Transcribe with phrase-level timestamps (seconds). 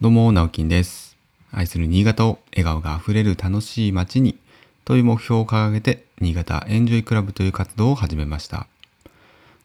[0.00, 1.16] どうも、直樹です。
[1.50, 4.38] 愛する新潟を笑顔があふれる楽しい街に
[4.84, 8.68] という目標を掲げて、新潟エンジョイクラブという活動を始めました。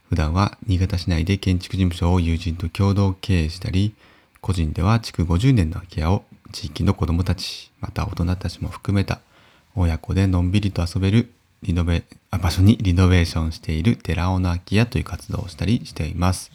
[0.10, 3.94] 普段は新潟市内で建築事務所を友人と共同経営したり、
[4.42, 9.20] 個人では築50年の空き家を地域の子供たち、また大人たちも含めた
[9.76, 11.32] 親子でのんびりと遊べる
[11.62, 16.50] リノベ場所にリノベーションしている寺尾の空き家という活動をしたりしています。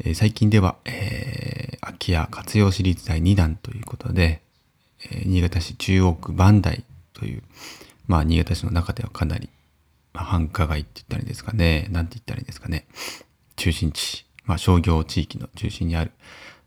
[0.00, 4.42] え、最近では、えー、空き家活用シリーズ第2弾ということで、
[5.04, 7.42] えー、新潟市中央区磐梯という、
[8.06, 9.48] まあ、新潟市の中ではかなり、
[10.12, 12.86] まあ、繁華街って言ったらいいですかね、なんて言ったらいいですかね、
[13.56, 16.10] 中心地、まあ、商業地域の中心にある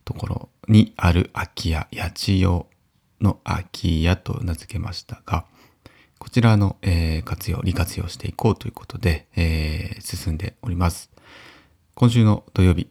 [0.06, 2.66] ところにある空き家、八千代
[3.20, 5.46] の空き家と名付けましたが、
[6.20, 11.12] こちらの、えー、活用、利活用していこうということで、えー、進んでおります。
[11.94, 12.88] 今週の土曜日、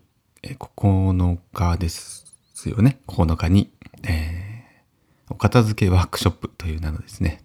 [0.55, 2.25] 9日です
[2.69, 3.01] よね。
[3.09, 3.71] 9日に、
[4.05, 7.43] えー、お片付けワークショップという名のですね、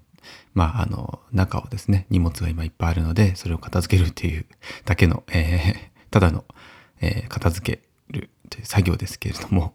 [0.53, 4.45] まあ、あの、中をですね、荷物が今いっぱいあるので、それを片付けるっていう
[4.85, 5.75] だけの、えー、
[6.11, 6.45] ただの、
[6.99, 9.73] えー、片付けるという作業ですけれども、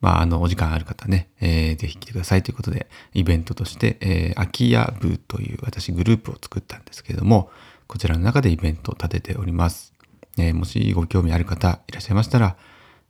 [0.00, 7.50] まあ、あの、お時間ある方ね、えー、ぜひ来てくださいということで、イベントとして、えー、空き家部という私グループを作ったんですけれども、
[7.86, 9.92] こちらの中でイベントを立てております。
[10.38, 12.56] え、もしご興味ある方いらっしゃいましたら、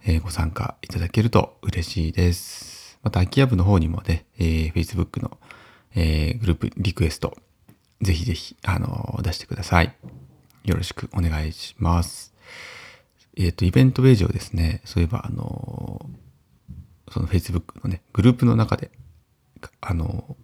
[0.04, 2.98] え、ご参加いただけると嬉しいです。
[3.02, 5.38] また、空き家部の方にもね、えー、Facebook の、
[5.94, 7.36] えー、グループリクエスト、
[8.00, 9.94] ぜひぜひ、あの出してください。
[10.64, 12.34] よろしくお願いします。
[13.36, 16.10] えっ、ー、と、イベントページをですね、そういえば、あの
[17.12, 18.90] その Facebook のね、グループの中で、
[19.80, 20.36] あの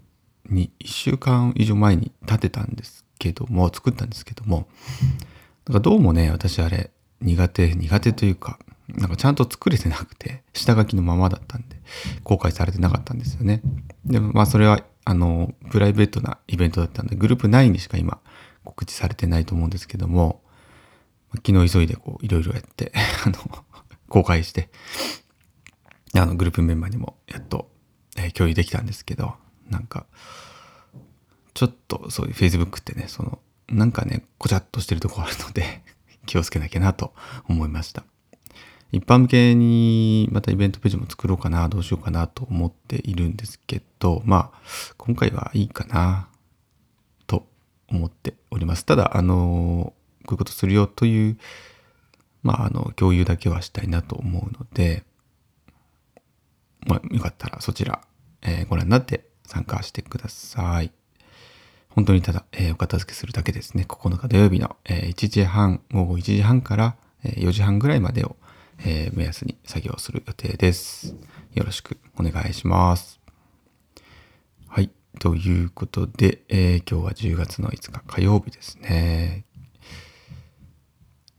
[0.48, 4.69] に、1週間以上前に立てたんですけども、作ったんですけども、
[5.69, 11.77] なんかどうもね、私あれ苦手、苦手というか、なんかちゃんと作れてなくて、下書きのままだったんで、
[12.24, 13.61] 公開されてなかったんですよね。
[14.06, 18.18] でもまあそれは、あの、プライベートなイベントだったんで、グループ9にしか今
[18.64, 20.40] 告知されてないと思うんですけども、
[21.46, 22.90] 昨日急いでこう、いろいろやって、
[23.27, 23.36] あの、
[24.08, 24.70] 公開して、
[26.14, 27.70] あの、グループメンバーにもやっと、
[28.17, 29.34] えー、共有できたんですけど、
[29.68, 30.07] なんか、
[31.52, 35.83] ちょっとそういう Facebook ってね、その、なんかね、こちゃっとしてるとこあるので
[36.27, 37.14] 気をつけなきゃなと
[37.48, 38.05] 思いました。
[38.90, 44.61] 一般向けにまたイベントページも作ろうかな、どうしようかなと思っているんですけど、まあ、
[44.96, 46.28] 今回はいいかな、
[47.27, 47.46] と
[47.89, 48.86] 思っております。
[48.86, 49.92] ただ、あの、
[50.24, 51.39] こういうことするよという、
[52.42, 55.05] まあ、あの、共有だけはしたいなと思うので、
[56.86, 58.01] まあ、よかったらそちら、
[58.40, 60.92] えー、ご覧になって参加してください。
[61.98, 63.85] 本当にただ、えー、お片付けするだけですね。
[63.89, 68.36] 9日土曜日の、えー、1時半、午後1時半から、えー、4時半ぐらいまでを、
[68.86, 71.17] えー、目安に作業する予定です。
[71.55, 73.19] よろしくお願いします。
[74.69, 74.91] はい。
[75.19, 79.45] ということで、えー、今日は10月の5日火曜日ですね。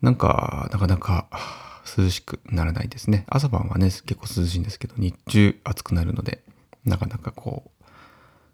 [0.01, 1.29] なんか、なかなか
[1.97, 3.23] 涼しくならないですね。
[3.29, 6.43] 朝晩はね、結構涼しいんですけど、日中暑くなるので、
[6.83, 7.85] なかなかこう、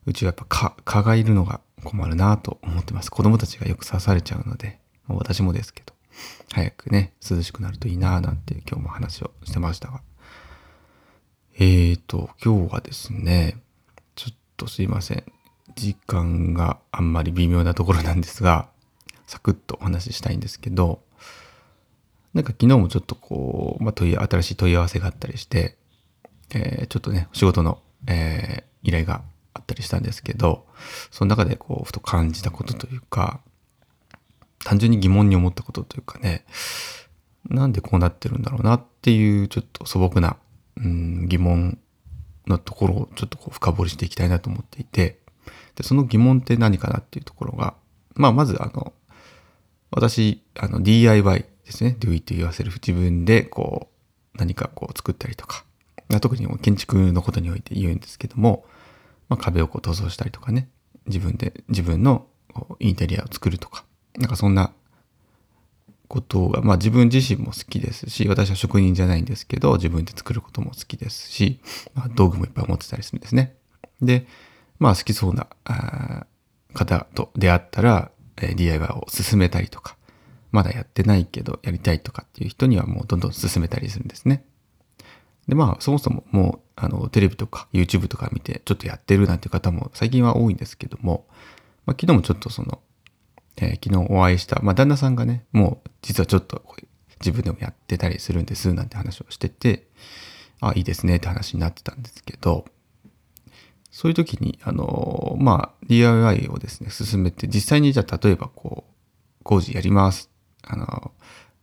[0.05, 3.11] うちはやっぱ蚊蚊がいるのが困るなと思ってます。
[3.11, 5.93] 子供たちがよく刺されちゃうので、私もですけど、
[6.51, 10.01] 早くね、涼しくなるといいななんて今日も話をしてましたが。
[11.57, 13.57] えーと、今日はですね、
[14.15, 15.23] ちょっとすいません。
[15.75, 18.69] 時間があんまり微妙なところなんですが、
[19.27, 21.01] サクッとお話ししたいんですけど、
[22.33, 25.77] なんか昨日もちょっとこう、まあ、問い、新しい問い合わせがあったりして、
[26.53, 29.23] えー、ちょっとね、仕事の、えー、依頼が
[29.55, 30.67] あったりしたんですけど、
[31.09, 33.39] その中でこう、ふと感じたことというか、
[34.63, 36.45] 単純に疑問に思ったことというかね、
[37.49, 40.37] なんでこうなってるんだろうなっていうちょっと素朴な、
[40.77, 41.77] うん、疑問
[42.47, 45.19] のところをちょっとこう深掘りしていきたいなと思っていて、
[45.75, 47.75] で、その疑問って何かなっていうところが、
[48.15, 48.93] まあまずあの、
[49.91, 53.89] 私、あの DIY ですね、do it yourself 自分でこ
[54.33, 55.63] う何かこう作ったりとか、
[56.21, 58.65] 特に建築のことにおいて言うんですけども、
[59.29, 60.69] まあ、壁をこう塗装したりとかね、
[61.07, 62.27] 自分で自分の
[62.79, 63.85] インテリアを作るとか、
[64.17, 64.71] なんかそんな
[66.07, 71.59] ことが、まあ自分自身も好きですし、私は職人じゃないんですけど、自分で作ることも好きですし、
[71.93, 73.55] まあ、道具もいっぱい持ってたりするんですね。
[74.01, 74.27] で、
[74.79, 75.47] まあ好きそうな
[76.73, 79.97] 方と出会ったら、えー、DIY を進めたりとか、
[80.51, 84.45] まだやってないけどやりたいとかっていう人にはもうどんどん進めたりするんですね。
[85.47, 91.25] で、まあ、そもそももう、あの、テレビとか YouTube とか見て、ちょっとやってるなんて方も最近は多いんですけども、
[91.85, 92.81] まあ、昨日もちょっとその、
[93.57, 96.63] えー、昨日お会いした、まあ、旦那さんがね、もう、実はちょっと
[97.19, 99.87] 自分でもやってたりするんです、なんて話をしてて、
[100.61, 102.65] あ、いいですねって話になってたんですけど、
[103.91, 110.29] そういう時に、あの、まあ、DIY をですね、進めて、実際にじゃあ、例えばこう、工事やります。
[110.63, 111.13] あの、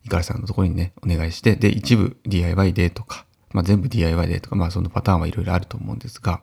[0.05, 6.41] 井原さんのところにね、お願いして、で、一部 DIY でとか、まあ、全部 DIY でとか、まあ、そのパターンはいろいろあると思うんですが、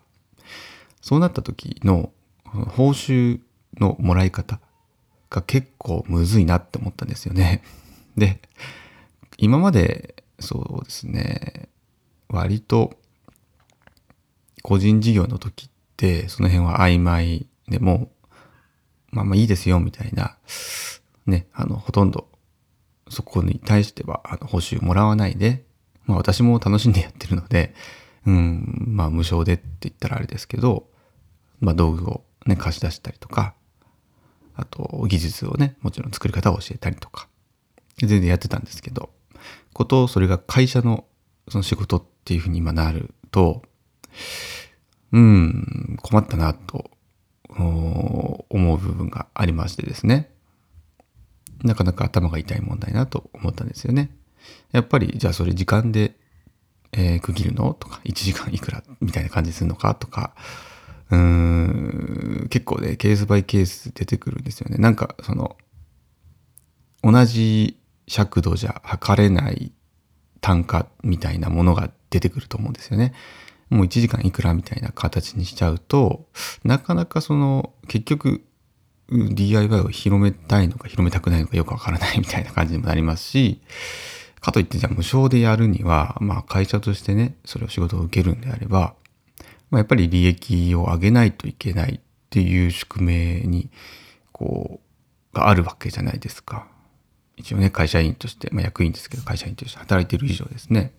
[1.00, 2.12] そうなった時の
[2.44, 3.40] 報酬
[3.78, 4.60] のもらい方
[5.28, 7.62] が結構むずいなって思ったんですよね。
[8.16, 8.40] で、
[9.38, 11.68] 今までそうですね、
[12.28, 12.94] 割と
[14.62, 18.10] 個人事業の時ってその辺は曖昧でも
[19.10, 20.36] まあまあいいですよみたいな
[21.26, 22.28] ねあのほとんど
[23.08, 25.64] そこに対してはあの報酬もらわないで
[26.06, 27.74] まあ私も楽しんでやってるので
[28.26, 30.86] うんまあ無償でって言ったらあれですけど
[31.60, 33.54] まあ道具をね貸し出したりとか
[34.54, 37.28] あと技術をねもちろん作り方を教えたりとか
[37.98, 39.10] 全然やってたんですけど
[39.72, 41.04] ことそれが会社の
[41.48, 43.62] その仕事っていうふうに今なると
[45.12, 46.90] うん、困ったなと
[47.48, 50.30] 思う部分がありましてですね。
[51.64, 54.10] なかなか頭が痛い問題なと思ったんですよね。
[54.72, 56.16] やっぱり、じゃあそれ時間で、
[56.92, 57.74] えー、区切るの？
[57.74, 59.94] とか、1時間いくらみたいな感じするのか？
[59.94, 60.34] とか、
[61.10, 61.18] うー
[62.44, 64.76] ん、結構ね、ケースバイケース出てくるんですよね。
[64.78, 65.56] なんか、その、
[67.02, 69.72] 同じ尺度じゃ測れない
[70.40, 73.14] 単価みたいなものが出てくると思うんですよね。
[73.70, 76.28] もう1時間いくらみたいな形にしちゃうと、
[76.64, 78.44] なかなかその、結局、
[79.10, 83.60] DIY を広めたいのか広めたくないのかよくわからないみたいな感じにもなりますし、
[84.40, 88.94] かといってじゃあ無償でやるには、まあ会社としてね、それを仕事を受けるんであれば、
[89.70, 92.00] まあ、やっぱり利益を上げないといけないっ
[92.30, 93.70] ていう宿命に、
[94.32, 94.80] こ
[95.32, 96.66] う、があるわけじゃないですか。
[97.36, 100.92] 一応ね、会社員として、まあ役員ですけど、会社員として働いている以上ですね。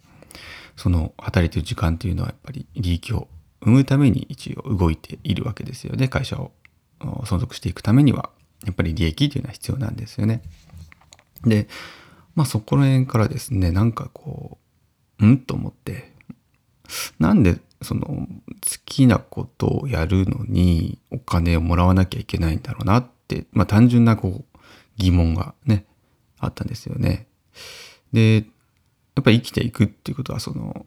[0.77, 3.27] その働いてる時間っていうのはやっぱり利益を
[3.61, 6.07] 生むために一応動いているわけですよね。
[6.07, 6.51] 会社を
[6.99, 8.29] 存続していくためには、
[8.65, 10.41] やっぱり利益っていうのは必要なんですよね。
[11.43, 11.67] で、
[12.35, 14.57] まあそこら辺からですね、なんかこ
[15.19, 15.37] う、うん？
[15.37, 16.13] と思って、
[17.19, 18.27] なんでその好
[18.85, 24.57] きなことをやるのにお金をもらわなきゃいけないんだろうなって、まあ単純なこう
[24.97, 25.85] 疑問がね、
[26.39, 27.27] あったんですよね。
[28.13, 28.41] で、や
[29.19, 30.85] っぱり生きていくっていうことはその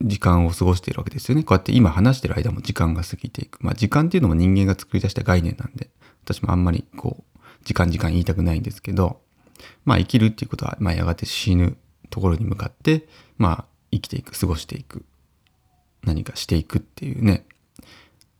[0.00, 1.42] 時間を過ごしているわけですよね。
[1.42, 3.58] こうやって今話してる間も時間が過ぎていく。
[3.60, 5.90] まあ時間っていうのも人間が作り出した概念なんで、
[6.24, 9.20] 私もあんまりこう、時間時間言いたくないんですけど、
[9.84, 11.76] まあ生きるっていうことは、まあやがて死ぬ
[12.10, 15.04] ところに向かって、まあ生きていく、過ごしていく、
[16.02, 17.46] 何かしていくっていうね。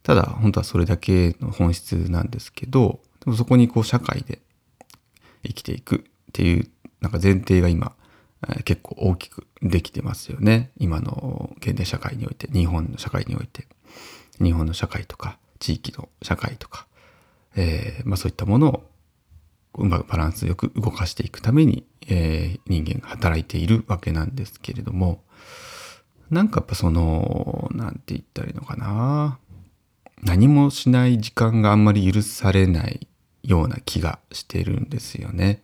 [0.02, 4.40] ただ本当はそれだけの本質なんですけど、でもそこにこう社会で
[5.44, 6.00] 生きていくっ
[6.32, 6.69] ていう
[7.00, 7.94] なんか前提が今
[8.64, 10.72] 結構大きくできてますよね。
[10.78, 13.68] 今の現代社会において、日本の社会において。
[14.42, 16.86] 日本の社会とか、地域の社会とか、
[17.54, 18.90] えー、まあそういったものを
[19.74, 25.22] うまくバランスよく動かしていくために、えー、人間が働いているわけなんですけれども、
[26.30, 29.38] なんかやっぱその、なんて言ったらいいのかな。
[30.22, 33.06] 何もしない時間があんまり許されない
[33.42, 35.62] ような気がしてるんですよね。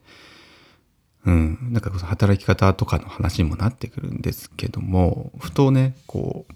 [1.25, 6.47] うん、なんか働き方とかの話にもなってくるんですけどもふとねこ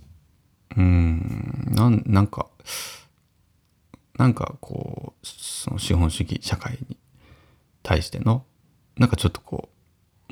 [0.76, 2.46] ううんなんなんか
[4.16, 6.96] なんかこうその資本主義社会に
[7.82, 8.44] 対しての
[8.96, 9.68] なんかちょっとこ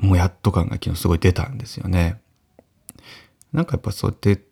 [0.01, 2.19] うもやっと感が昨日すごい出たんですよね。
[3.53, 4.43] なんかやっぱそうやって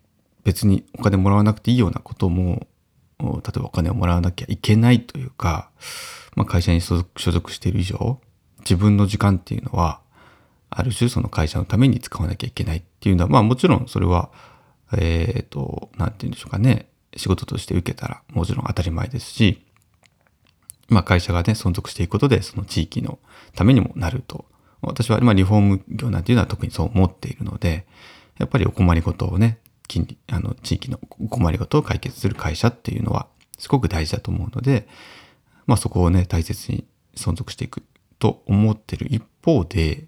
[0.43, 2.67] 別にお金もらわなくていいようなことも
[3.19, 5.69] 例えばお金をもらわなきゃいけないというか、
[6.35, 8.19] まあ、会社に所属している以上
[8.59, 10.01] 自分の時間っていうのは、
[10.69, 14.29] ある種その会社のために使わなきゃいけないっていうのは、まあもちろんそれは、
[14.93, 16.87] えっ、ー、と、なんて言うんでしょうかね。
[17.15, 19.65] 仕事として受けたらもちろん当たり前ですし、
[20.89, 23.19] まあ会社がね、存続していくことでその地域の
[23.55, 24.45] ためにもなると。
[24.81, 27.85] 私はまあリフォーム業なんていうのは特にそう思っているので、
[28.37, 33.27] やっぱりお困りごとをね、金利、あの、地域のお困りごとを解決する会社っていうのは
[33.57, 34.87] すごく大事だと思うので、
[35.65, 37.83] まあそこをね、大切に存続していく
[38.19, 40.05] と思ってる一方で、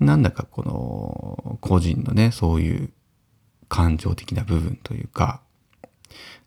[0.00, 2.90] なんだかこの個人のね、そういう
[3.68, 5.42] 感情的な部分というか、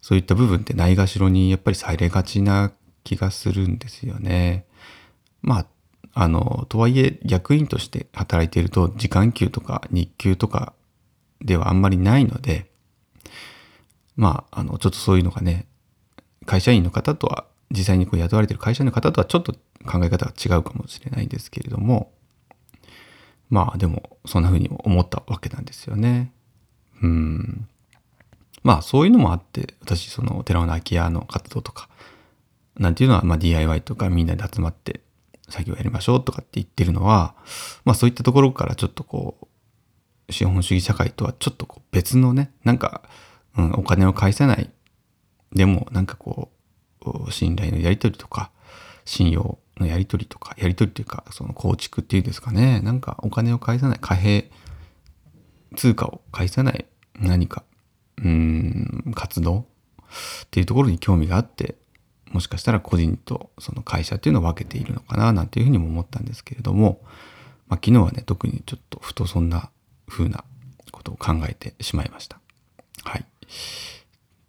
[0.01, 2.71] そういった部分ってないがしろにやっぱりされがちな
[3.03, 4.65] 気がするんですよね。
[5.41, 5.65] まあ、
[6.13, 10.74] あの、とはいえ役員として働いていると時間給とか日給とか
[11.41, 12.70] ではあんまりないので、
[14.15, 15.65] まあ、あの、ちょっとそういうのがね、
[16.46, 19.53] 会社員の方とは実際にこう雇われてる会社の方とはちょっと
[19.86, 22.12] 考え方が違うかもしれないんですけれども、
[23.50, 26.31] まあでもそんな風に思ったわけなんですよね。
[27.01, 27.67] うん。
[28.63, 31.89] まあそういうのもあって、私その寺尾の空き家の活動とか、
[32.81, 35.01] なんていうのはまあ DIY とかみんなで集まって
[35.50, 37.35] 作業やりましょうとかって言ってるのは、
[37.85, 39.38] まあそういったところからちょっとこ
[40.27, 43.03] う、資本主義社会とはちょっとこう別のね、なんか、
[43.55, 44.69] うん、お金を返せない。
[45.53, 46.50] でもなんかこ
[47.27, 48.50] う、信頼のやり取りとか、
[49.05, 54.50] 信用のやり取りとか、やり取りっていうか、その構築っていうんですかね、なんかお金を返さない、貨幣
[55.75, 56.85] 通貨を返さない
[57.19, 57.63] 何か、
[58.23, 61.75] うん、活動っていうところに興味があって、
[62.31, 67.01] もしかしたら個人とその会社っていうのを分けているのかななんていうふうにも思ったんですけれども、
[67.67, 69.69] まあ、昨日はね、特にちょっとふとそんな
[70.07, 70.43] 風な
[70.91, 72.39] ことを考えてしまいました。
[73.03, 73.25] はい。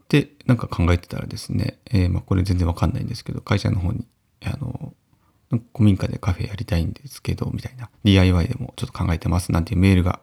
[0.09, 4.07] で、なんか考えてたらですね、えーまあこれ全然わかんないんですけど、会社の方に、
[4.45, 4.93] あの、
[5.51, 10.21] 古民家でカフェやりたいんですけど、みたいな、DIY でもちょっと考えてますなんていうメールが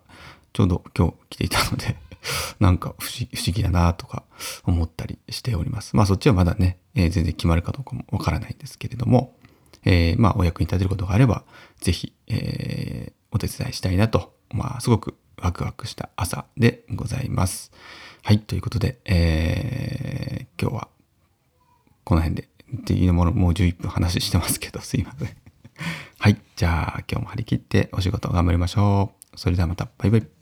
[0.53, 1.95] ちょうど今日来ていたので、
[2.59, 4.23] なんか不思議だなとか
[4.65, 5.95] 思ったりしております。
[5.95, 9.35] まあそっちはまだね、えー全然決まるかどうかもわからないんですけれども、
[9.85, 11.43] えーまあお役に立てることがあれば、
[11.79, 17.71] ぜひ、えーお手伝いしたいなと、まあすごくワクワクした朝でございます。
[18.23, 20.87] はい、ということで、えー今日は
[22.03, 25.29] この辺で、っていうものもう11分話してますけど、すいません。
[26.17, 29.37] はい、じゃあ今日も張り切ってお仕事頑張りましょう。
[29.37, 30.38] それではまた、バイバイ。